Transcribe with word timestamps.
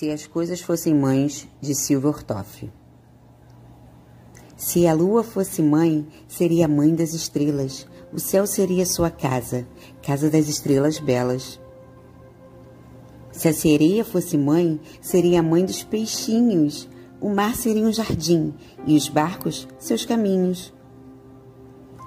Se 0.00 0.10
as 0.10 0.26
coisas 0.26 0.62
fossem 0.62 0.94
mães, 0.94 1.46
de 1.60 1.74
Silvio 1.74 2.08
Ortoff. 2.08 2.72
Se 4.56 4.86
a 4.86 4.94
lua 4.94 5.22
fosse 5.22 5.60
mãe, 5.60 6.06
seria 6.26 6.66
mãe 6.66 6.94
das 6.94 7.12
estrelas. 7.12 7.86
O 8.10 8.18
céu 8.18 8.46
seria 8.46 8.86
sua 8.86 9.10
casa, 9.10 9.68
casa 10.02 10.30
das 10.30 10.48
estrelas 10.48 10.98
belas. 10.98 11.60
Se 13.30 13.46
a 13.48 13.52
sereia 13.52 14.02
fosse 14.02 14.38
mãe, 14.38 14.80
seria 15.02 15.42
mãe 15.42 15.66
dos 15.66 15.82
peixinhos. 15.82 16.88
O 17.20 17.28
mar 17.28 17.54
seria 17.54 17.84
um 17.84 17.92
jardim 17.92 18.54
e 18.86 18.96
os 18.96 19.06
barcos 19.06 19.68
seus 19.78 20.06
caminhos. 20.06 20.72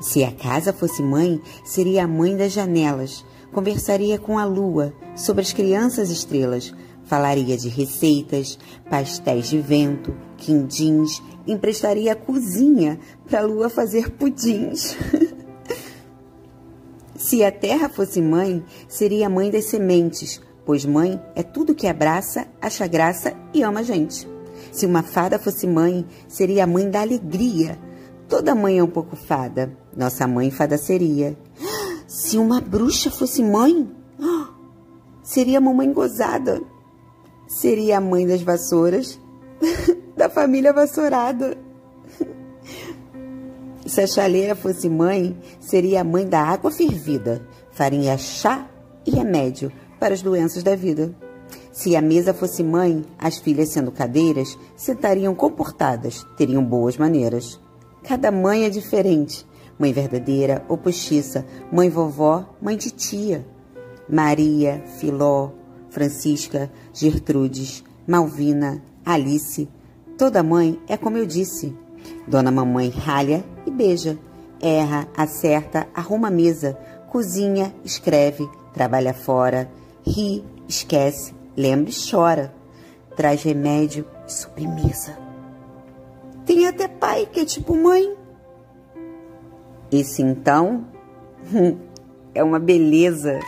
Se 0.01 0.23
a 0.23 0.31
casa 0.31 0.73
fosse 0.73 1.03
mãe, 1.03 1.39
seria 1.63 2.05
a 2.05 2.07
mãe 2.07 2.35
das 2.35 2.53
janelas. 2.53 3.23
Conversaria 3.51 4.17
com 4.17 4.39
a 4.39 4.45
lua 4.45 4.91
sobre 5.15 5.43
as 5.43 5.53
crianças 5.53 6.09
estrelas, 6.09 6.73
Falaria 7.05 7.57
de 7.57 7.67
receitas, 7.67 8.57
pastéis 8.89 9.47
de 9.47 9.59
vento, 9.59 10.15
quindins, 10.37 11.21
emprestaria 11.45 12.13
a 12.13 12.15
cozinha 12.15 12.99
para 13.27 13.39
a 13.39 13.43
lua 13.43 13.69
fazer 13.69 14.11
pudins. 14.11 14.95
Se 17.15 17.43
a 17.43 17.51
terra 17.51 17.89
fosse 17.89 18.21
mãe, 18.21 18.63
seria 18.87 19.29
mãe 19.29 19.49
das 19.49 19.65
sementes, 19.65 20.41
pois 20.65 20.85
mãe 20.85 21.21
é 21.35 21.43
tudo 21.43 21.75
que 21.75 21.87
abraça, 21.87 22.47
acha 22.61 22.87
graça 22.87 23.33
e 23.53 23.61
ama 23.63 23.81
a 23.81 23.83
gente. 23.83 24.27
Se 24.71 24.85
uma 24.85 25.03
fada 25.03 25.37
fosse 25.37 25.67
mãe, 25.67 26.05
seria 26.27 26.63
a 26.63 26.67
mãe 26.67 26.89
da 26.89 27.01
alegria. 27.01 27.77
Toda 28.27 28.55
mãe 28.55 28.79
é 28.79 28.83
um 28.83 28.89
pouco 28.89 29.15
fada, 29.15 29.77
nossa 29.95 30.27
mãe 30.27 30.49
fada 30.49 30.77
seria. 30.77 31.37
Se 32.07 32.37
uma 32.37 32.61
bruxa 32.61 33.09
fosse 33.09 33.43
mãe, 33.43 33.89
seria 35.23 35.57
a 35.57 35.61
mamãe 35.61 35.91
gozada 35.91 36.61
seria 37.47 37.97
a 37.97 38.01
mãe 38.01 38.25
das 38.25 38.41
vassouras, 38.41 39.19
da 40.15 40.29
família 40.29 40.73
vassourada. 40.73 41.57
Se 43.85 44.01
a 44.01 44.07
chaleira 44.07 44.55
fosse 44.55 44.89
mãe, 44.89 45.37
seria 45.59 46.01
a 46.01 46.03
mãe 46.03 46.27
da 46.27 46.41
água 46.41 46.71
fervida, 46.71 47.45
faria 47.71 48.17
chá 48.17 48.69
e 49.05 49.11
remédio 49.11 49.71
para 49.99 50.13
as 50.13 50.21
doenças 50.21 50.63
da 50.63 50.75
vida. 50.75 51.13
Se 51.71 51.95
a 51.95 52.01
mesa 52.01 52.33
fosse 52.33 52.63
mãe, 52.63 53.03
as 53.17 53.37
filhas 53.37 53.69
sendo 53.69 53.91
cadeiras, 53.91 54.57
sentariam 54.75 55.33
comportadas, 55.33 56.25
teriam 56.37 56.63
boas 56.63 56.97
maneiras. 56.97 57.59
Cada 58.03 58.31
mãe 58.31 58.65
é 58.65 58.69
diferente. 58.69 59.45
Mãe 59.77 59.91
verdadeira 59.91 60.63
ou 60.69 60.77
postiça, 60.77 61.45
mãe 61.71 61.89
vovó, 61.89 62.45
mãe 62.61 62.77
de 62.77 62.91
tia. 62.91 63.45
Maria, 64.07 64.83
Filó, 64.99 65.51
Francisca, 65.93 66.71
Gertrudes, 66.91 67.83
Malvina, 68.07 68.81
Alice. 69.05 69.69
Toda 70.17 70.41
mãe 70.41 70.79
é 70.87 70.97
como 70.97 71.17
eu 71.17 71.25
disse. 71.25 71.77
Dona 72.27 72.51
Mamãe 72.51 72.89
ralha 72.89 73.45
e 73.65 73.71
beija, 73.71 74.17
erra, 74.59 75.07
acerta, 75.15 75.87
arruma 75.93 76.29
a 76.29 76.31
mesa, 76.31 76.77
cozinha, 77.09 77.73
escreve, 77.85 78.49
trabalha 78.73 79.13
fora, 79.13 79.69
ri, 80.05 80.43
esquece, 80.67 81.33
lembra 81.55 81.91
e 81.91 82.11
chora, 82.11 82.53
traz 83.15 83.43
remédio 83.43 84.05
e 84.27 84.31
sobremesa. 84.31 85.15
Tem 86.43 86.67
até 86.67 86.87
pai 86.87 87.27
que 87.31 87.41
é 87.41 87.45
tipo 87.45 87.75
mãe. 87.75 88.15
Esse 89.91 90.23
então 90.23 90.85
é 92.33 92.43
uma 92.43 92.59
beleza. 92.59 93.39